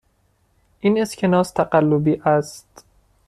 این 0.79 1.01
اسکناس 1.01 1.51
تقلبی 1.51 2.21
است. 2.25 2.85